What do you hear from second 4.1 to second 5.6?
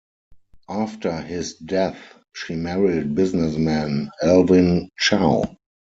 Alwin Chow.